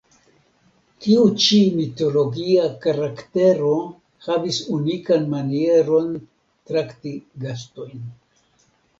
[1.05, 3.73] Tiu ĉi mitologia karaktero
[4.27, 6.09] havis unikan manieron,
[6.71, 7.13] trakti
[7.45, 8.01] gastojn.